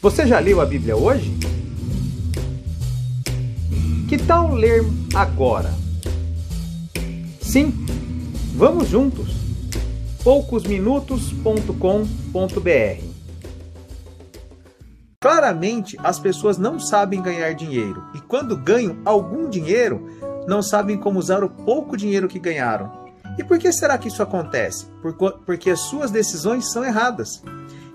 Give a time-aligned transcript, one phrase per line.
[0.00, 1.36] Você já leu a Bíblia hoje?
[4.08, 5.74] Que tal ler agora?
[7.40, 7.74] Sim,
[8.54, 9.34] vamos juntos.
[10.22, 13.04] poucosminutos.com.br
[15.20, 20.06] Claramente, as pessoas não sabem ganhar dinheiro e quando ganham algum dinheiro,
[20.46, 23.08] não sabem como usar o pouco dinheiro que ganharam.
[23.36, 24.86] E por que será que isso acontece?
[25.44, 27.42] Porque as suas decisões são erradas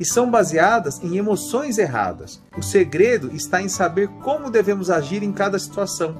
[0.00, 2.40] e são baseadas em emoções erradas.
[2.56, 6.16] O segredo está em saber como devemos agir em cada situação,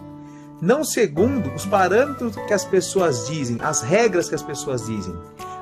[0.61, 5.17] não segundo os parâmetros que as pessoas dizem, as regras que as pessoas dizem,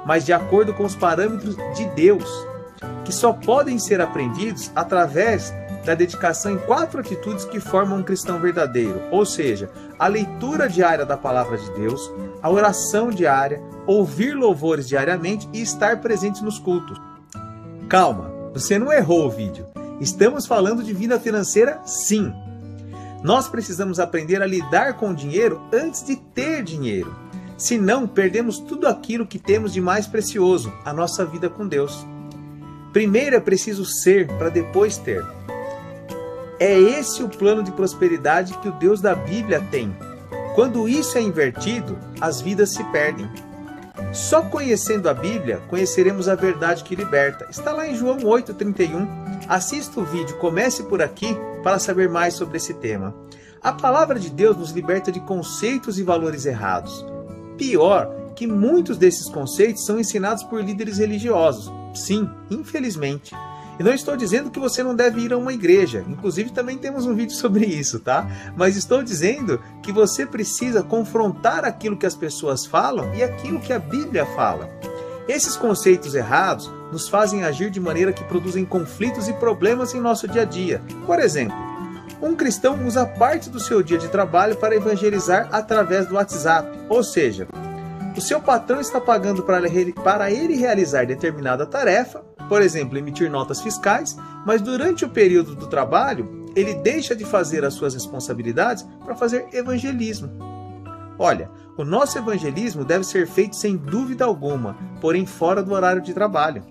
[0.05, 2.29] mas de acordo com os parâmetros de Deus,
[3.05, 5.55] que só podem ser aprendidos através
[5.87, 11.07] da dedicação em quatro atitudes que formam um cristão verdadeiro, ou seja, a leitura diária
[11.07, 17.08] da palavra de Deus, a oração diária, ouvir louvores diariamente e estar presente nos cultos.
[17.89, 19.67] Calma, você não errou o vídeo.
[19.99, 22.31] Estamos falando de vida financeira, sim.
[23.23, 27.17] Nós precisamos aprender a lidar com o dinheiro antes de ter dinheiro.
[27.57, 32.07] Senão, perdemos tudo aquilo que temos de mais precioso, a nossa vida com Deus.
[32.93, 35.25] Primeiro é preciso ser para depois ter.
[36.61, 39.97] É esse o plano de prosperidade que o Deus da Bíblia tem.
[40.55, 43.31] Quando isso é invertido, as vidas se perdem.
[44.13, 47.47] Só conhecendo a Bíblia conheceremos a verdade que liberta.
[47.51, 49.07] Está lá em João 8,31.
[49.49, 53.15] Assista o vídeo, comece por aqui para saber mais sobre esse tema.
[53.63, 57.05] A palavra de Deus nos liberta de conceitos e valores errados.
[57.57, 61.73] Pior, que muitos desses conceitos são ensinados por líderes religiosos.
[61.93, 63.35] Sim, infelizmente.
[63.79, 66.05] E não estou dizendo que você não deve ir a uma igreja.
[66.09, 68.29] Inclusive, também temos um vídeo sobre isso, tá?
[68.57, 73.73] Mas estou dizendo que você precisa confrontar aquilo que as pessoas falam e aquilo que
[73.73, 74.69] a Bíblia fala.
[75.29, 80.27] Esses conceitos errados nos fazem agir de maneira que produzem conflitos e problemas em nosso
[80.27, 80.83] dia a dia.
[81.07, 81.57] Por exemplo,
[82.21, 87.05] um cristão usa parte do seu dia de trabalho para evangelizar através do WhatsApp, ou
[87.05, 87.47] seja,
[88.17, 94.17] o seu patrão está pagando para ele realizar determinada tarefa, por exemplo, emitir notas fiscais,
[94.47, 99.47] mas durante o período do trabalho, ele deixa de fazer as suas responsabilidades para fazer
[99.53, 100.31] evangelismo.
[101.19, 106.15] Olha, o nosso evangelismo deve ser feito sem dúvida alguma, porém fora do horário de
[106.15, 106.63] trabalho.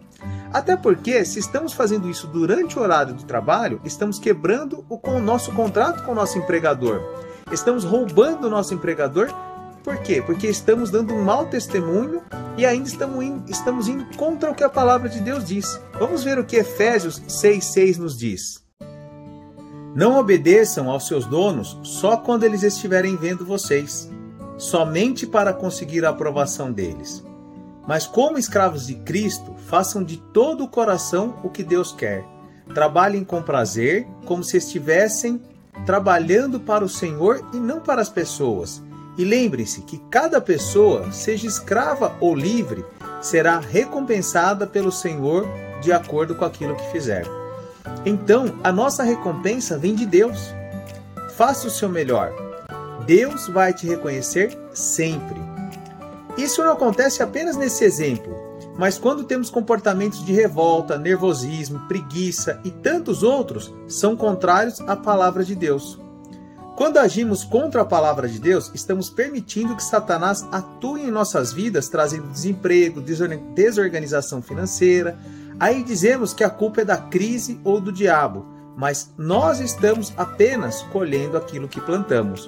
[0.52, 5.20] Até porque, se estamos fazendo isso durante o horário de trabalho, estamos quebrando o, o
[5.20, 7.02] nosso contrato com o nosso empregador.
[7.52, 9.30] Estamos roubando o nosso empregador
[9.88, 10.22] por quê?
[10.22, 12.22] Porque estamos dando um mau testemunho
[12.58, 15.80] e ainda estamos indo, estamos indo contra o que a palavra de Deus diz.
[15.98, 18.62] Vamos ver o que Efésios 6,6 nos diz.
[19.96, 24.12] Não obedeçam aos seus donos só quando eles estiverem vendo vocês,
[24.58, 27.24] somente para conseguir a aprovação deles.
[27.88, 32.26] Mas, como escravos de Cristo, façam de todo o coração o que Deus quer.
[32.74, 35.42] Trabalhem com prazer, como se estivessem
[35.86, 38.86] trabalhando para o Senhor e não para as pessoas
[39.18, 42.86] e lembre-se que cada pessoa, seja escrava ou livre,
[43.22, 45.48] será recompensada pelo Senhor
[45.82, 47.26] de acordo com aquilo que fizer.
[48.06, 50.54] Então, a nossa recompensa vem de Deus.
[51.36, 52.32] Faça o seu melhor.
[53.06, 55.42] Deus vai te reconhecer sempre.
[56.38, 58.36] Isso não acontece apenas nesse exemplo,
[58.78, 65.44] mas quando temos comportamentos de revolta, nervosismo, preguiça e tantos outros, são contrários à palavra
[65.44, 66.00] de Deus.
[66.78, 71.90] Quando agimos contra a palavra de Deus, estamos permitindo que Satanás atue em nossas vidas,
[71.90, 75.18] trazendo desemprego, desorganização financeira.
[75.60, 78.46] Aí dizemos que a culpa é da crise ou do diabo,
[78.78, 82.48] mas nós estamos apenas colhendo aquilo que plantamos.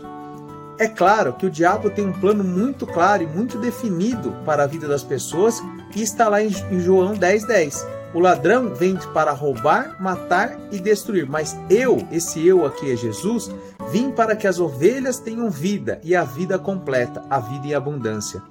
[0.77, 4.67] É claro que o diabo tem um plano muito claro e muito definido para a
[4.67, 5.59] vida das pessoas
[5.95, 7.47] e está lá em João 10:10.
[7.47, 7.98] 10.
[8.13, 13.51] O ladrão vem para roubar, matar e destruir, mas eu, esse eu aqui é Jesus,
[13.91, 18.41] vim para que as ovelhas tenham vida e a vida completa, a vida em abundância.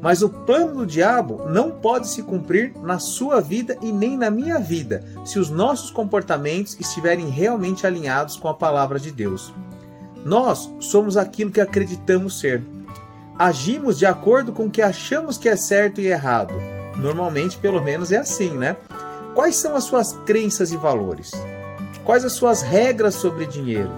[0.00, 4.30] Mas o plano do diabo não pode se cumprir na sua vida e nem na
[4.30, 9.52] minha vida, se os nossos comportamentos estiverem realmente alinhados com a palavra de Deus.
[10.24, 12.62] Nós somos aquilo que acreditamos ser.
[13.36, 16.54] Agimos de acordo com o que achamos que é certo e errado.
[16.96, 18.76] Normalmente, pelo menos, é assim, né?
[19.34, 21.30] Quais são as suas crenças e valores?
[22.04, 23.90] Quais as suas regras sobre dinheiro?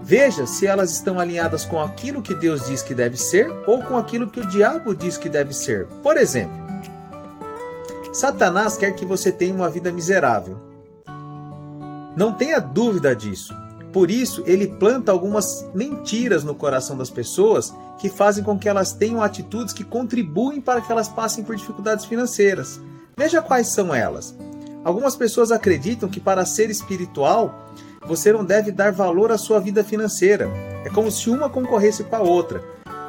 [0.00, 3.96] Veja se elas estão alinhadas com aquilo que Deus diz que deve ser ou com
[3.96, 5.86] aquilo que o diabo diz que deve ser.
[6.02, 6.54] Por exemplo,
[8.12, 10.56] Satanás quer que você tenha uma vida miserável.
[12.16, 13.52] Não tenha dúvida disso.
[13.92, 18.92] Por isso, ele planta algumas mentiras no coração das pessoas que fazem com que elas
[18.92, 22.80] tenham atitudes que contribuem para que elas passem por dificuldades financeiras.
[23.16, 24.34] Veja quais são elas.
[24.84, 27.70] Algumas pessoas acreditam que para ser espiritual,
[28.06, 30.46] você não deve dar valor à sua vida financeira.
[30.84, 32.62] É como se uma concorresse com a outra.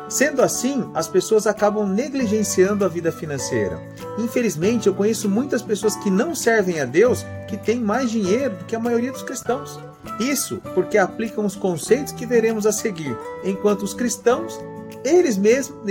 [0.07, 3.81] Sendo assim, as pessoas acabam negligenciando a vida financeira.
[4.17, 8.65] Infelizmente, eu conheço muitas pessoas que não servem a Deus que têm mais dinheiro do
[8.65, 9.77] que a maioria dos cristãos.
[10.19, 14.59] Isso porque aplicam os conceitos que veremos a seguir, enquanto os cristãos,
[15.03, 15.83] eles mesmos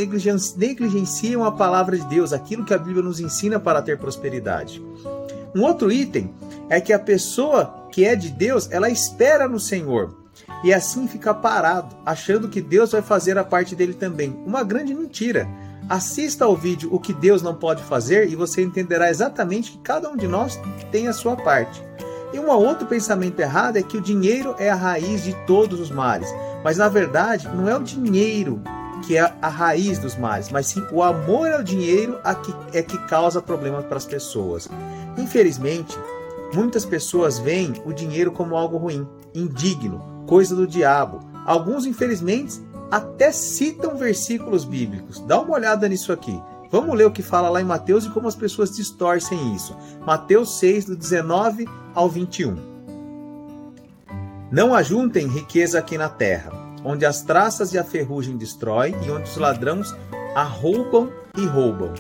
[0.56, 4.82] negligenciam a palavra de Deus, aquilo que a Bíblia nos ensina para ter prosperidade.
[5.54, 6.34] Um outro item
[6.68, 10.16] é que a pessoa que é de Deus, ela espera no Senhor
[10.64, 14.36] e assim fica parado, achando que Deus vai fazer a parte dele também.
[14.44, 15.46] Uma grande mentira.
[15.88, 20.08] Assista ao vídeo O que Deus não pode fazer e você entenderá exatamente que cada
[20.08, 20.58] um de nós
[20.90, 21.82] tem a sua parte.
[22.32, 25.90] E um outro pensamento errado é que o dinheiro é a raiz de todos os
[25.90, 26.28] males.
[26.64, 28.60] Mas na verdade, não é o dinheiro
[29.06, 32.18] que é a raiz dos males, mas sim o amor ao dinheiro
[32.72, 34.68] é que causa problemas para as pessoas.
[35.16, 35.96] Infelizmente,
[36.54, 41.20] muitas pessoas veem o dinheiro como algo ruim, indigno, coisa do diabo.
[41.44, 42.60] Alguns, infelizmente,
[42.90, 45.20] até citam versículos bíblicos.
[45.20, 46.40] Dá uma olhada nisso aqui.
[46.70, 49.76] Vamos ler o que fala lá em Mateus e como as pessoas distorcem isso.
[50.06, 52.56] Mateus 6, do 19 ao 21.
[54.50, 56.50] Não ajuntem riqueza aqui na terra,
[56.84, 59.94] onde as traças e a ferrugem destroem e onde os ladrões
[60.34, 61.92] arroubam e roubam.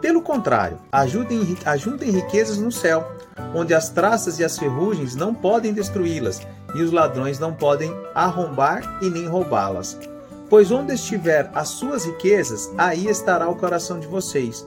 [0.00, 3.06] Pelo contrário, ajudem, ajuntem riquezas no céu,
[3.54, 6.40] onde as traças e as ferrugens não podem destruí-las
[6.74, 9.98] e os ladrões não podem arrombar e nem roubá-las.
[10.50, 14.66] Pois onde estiver as suas riquezas, aí estará o coração de vocês.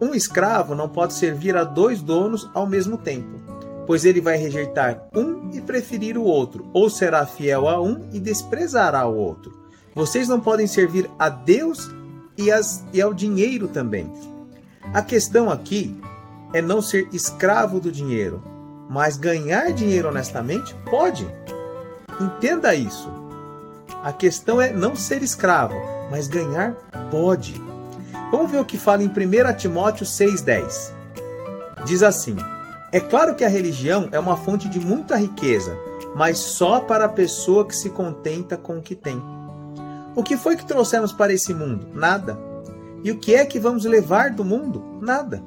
[0.00, 3.40] Um escravo não pode servir a dois donos ao mesmo tempo,
[3.86, 8.20] pois ele vai rejeitar um e preferir o outro, ou será fiel a um e
[8.20, 9.52] desprezará o outro.
[9.94, 11.90] Vocês não podem servir a Deus
[12.36, 14.10] e, as, e ao dinheiro também.
[14.92, 15.96] A questão aqui
[16.52, 18.42] é não ser escravo do dinheiro,
[18.88, 21.26] mas ganhar dinheiro honestamente pode.
[22.20, 23.10] Entenda isso.
[24.02, 25.74] A questão é não ser escravo,
[26.10, 26.72] mas ganhar
[27.10, 27.60] pode.
[28.30, 30.92] Vamos ver o que fala em 1 Timóteo 6,10.
[31.86, 32.36] Diz assim:
[32.94, 35.76] É claro que a religião é uma fonte de muita riqueza,
[36.14, 39.20] mas só para a pessoa que se contenta com o que tem.
[40.14, 41.88] O que foi que trouxemos para esse mundo?
[41.92, 42.38] Nada.
[43.02, 44.80] E o que é que vamos levar do mundo?
[45.00, 45.42] Nada.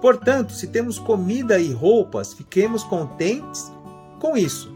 [0.00, 3.68] Portanto, se temos comida e roupas, fiquemos contentes
[4.20, 4.72] com isso.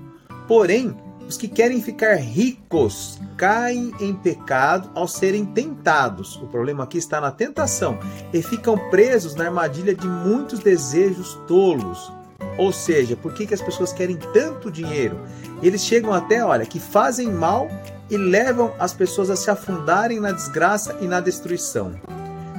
[0.49, 0.97] Porém,
[1.31, 6.35] os que querem ficar ricos caem em pecado ao serem tentados.
[6.43, 7.97] O problema aqui está na tentação
[8.33, 12.13] e ficam presos na armadilha de muitos desejos tolos.
[12.59, 15.21] Ou seja, por que, que as pessoas querem tanto dinheiro?
[15.63, 17.69] Eles chegam até, olha, que fazem mal
[18.11, 21.93] e levam as pessoas a se afundarem na desgraça e na destruição.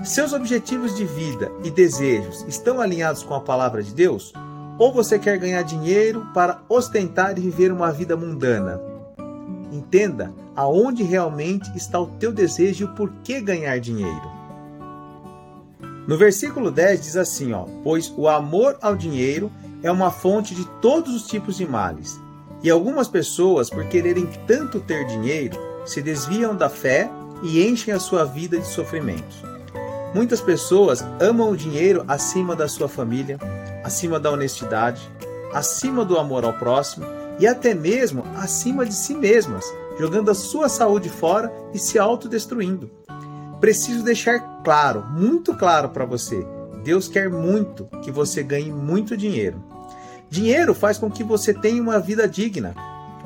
[0.01, 4.31] Seus objetivos de vida e desejos estão alinhados com a palavra de Deus?
[4.81, 8.81] Ou você quer ganhar dinheiro para ostentar e viver uma vida mundana?
[9.71, 14.31] Entenda aonde realmente está o teu desejo e o porquê ganhar dinheiro.
[16.07, 19.51] No versículo 10 diz assim, ó: "Pois o amor ao dinheiro
[19.83, 22.19] é uma fonte de todos os tipos de males.
[22.63, 25.55] E algumas pessoas, por quererem tanto ter dinheiro,
[25.85, 27.07] se desviam da fé
[27.43, 29.50] e enchem a sua vida de sofrimentos.
[30.13, 33.39] Muitas pessoas amam o dinheiro acima da sua família,
[33.81, 35.09] acima da honestidade,
[35.53, 37.05] acima do amor ao próximo
[37.39, 39.65] e até mesmo acima de si mesmas,
[39.97, 42.91] jogando a sua saúde fora e se autodestruindo.
[43.61, 46.45] Preciso deixar claro, muito claro para você:
[46.83, 49.63] Deus quer muito que você ganhe muito dinheiro.
[50.29, 52.75] Dinheiro faz com que você tenha uma vida digna.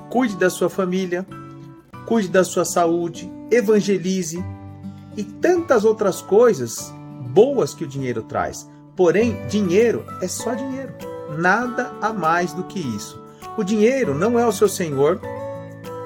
[0.10, 1.26] Cuide da sua família,
[2.06, 4.44] cuide da sua saúde, evangelize
[5.18, 6.94] e tantas outras coisas
[7.30, 8.70] boas que o dinheiro traz.
[8.96, 10.94] Porém, dinheiro é só dinheiro,
[11.38, 13.22] nada a mais do que isso.
[13.58, 15.20] O dinheiro não é o seu senhor,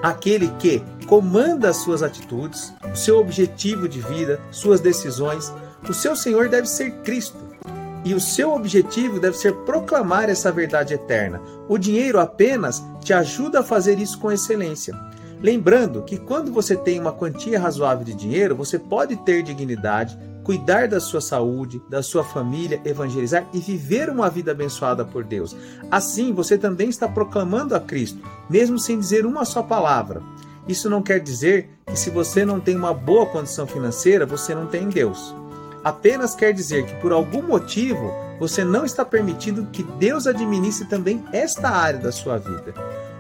[0.01, 5.51] aquele que comanda as suas atitudes, o seu objetivo de vida, suas decisões.
[5.87, 7.37] O seu senhor deve ser Cristo.
[8.05, 11.41] E o seu objetivo deve ser proclamar essa verdade eterna.
[11.67, 14.95] O dinheiro apenas te ajuda a fazer isso com excelência.
[15.41, 20.89] Lembrando que quando você tem uma quantia razoável de dinheiro, você pode ter dignidade, cuidar
[20.89, 25.55] da sua saúde, da sua família, evangelizar e viver uma vida abençoada por Deus.
[25.89, 28.19] Assim, você também está proclamando a Cristo,
[28.49, 30.21] mesmo sem dizer uma só palavra.
[30.67, 34.67] Isso não quer dizer que se você não tem uma boa condição financeira, você não
[34.67, 35.33] tem Deus.
[35.83, 41.23] Apenas quer dizer que por algum motivo você não está permitindo que Deus administre também
[41.31, 42.73] esta área da sua vida.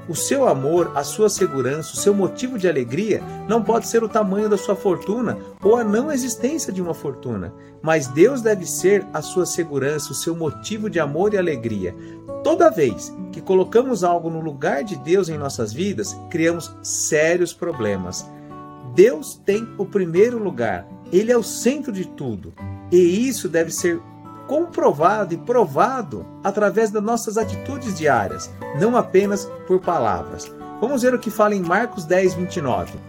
[0.09, 4.09] O seu amor, a sua segurança, o seu motivo de alegria não pode ser o
[4.09, 9.05] tamanho da sua fortuna ou a não existência de uma fortuna, mas Deus deve ser
[9.13, 11.95] a sua segurança, o seu motivo de amor e alegria.
[12.43, 18.27] Toda vez que colocamos algo no lugar de Deus em nossas vidas, criamos sérios problemas.
[18.95, 22.51] Deus tem o primeiro lugar, ele é o centro de tudo,
[22.91, 24.01] e isso deve ser
[24.49, 28.49] comprovado e provado através das nossas atitudes diárias,
[28.81, 30.51] não apenas por palavras.
[30.81, 32.99] Vamos ver o que fala em Marcos 10, 29.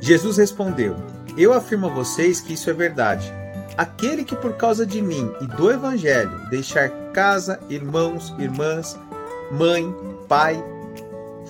[0.00, 0.96] Jesus respondeu:
[1.36, 3.30] Eu afirmo a vocês que isso é verdade.
[3.76, 8.98] Aquele que por causa de mim e do Evangelho deixar casa, irmãos, irmãs,
[9.52, 9.94] mãe,
[10.26, 10.64] pai,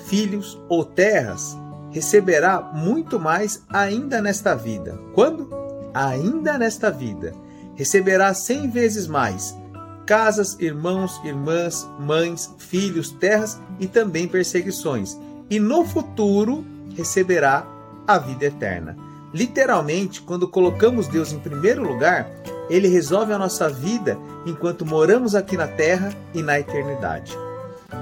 [0.07, 1.57] filhos ou terras,
[1.93, 4.99] receberá muito mais ainda nesta vida.
[5.15, 5.49] Quando?
[5.95, 7.33] Ainda nesta vida
[7.79, 9.57] receberá cem vezes mais
[10.05, 15.19] casas, irmãos, irmãs, mães, filhos, terras e também perseguições.
[15.51, 16.65] E no futuro
[16.97, 17.67] receberá
[18.07, 18.97] a vida eterna.
[19.35, 22.27] Literalmente, quando colocamos Deus em primeiro lugar,
[22.71, 27.37] ele resolve a nossa vida enquanto moramos aqui na terra e na eternidade.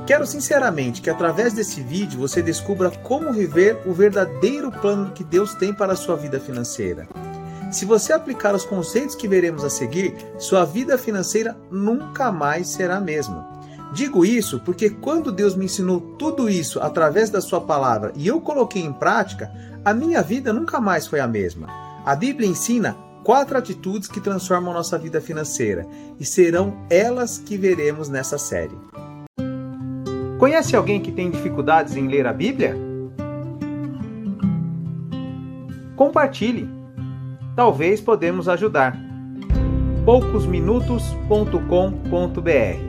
[0.07, 5.55] Quero sinceramente que através desse vídeo você descubra como viver o verdadeiro plano que Deus
[5.55, 7.09] tem para a sua vida financeira.
[7.77, 12.97] Se você aplicar os conceitos que veremos a seguir, sua vida financeira nunca mais será
[12.97, 13.47] a mesma.
[13.93, 18.41] Digo isso porque quando Deus me ensinou tudo isso através da sua palavra e eu
[18.41, 19.53] coloquei em prática,
[19.85, 21.67] a minha vida nunca mais foi a mesma.
[22.03, 25.87] A Bíblia ensina quatro atitudes que transformam nossa vida financeira
[26.19, 28.79] e serão elas que veremos nessa série.
[30.39, 32.75] Conhece alguém que tem dificuldades em ler a Bíblia?
[35.95, 36.76] Compartilhe
[37.57, 38.97] talvez podemos ajudar.
[40.05, 42.86] poucosminutos.com.br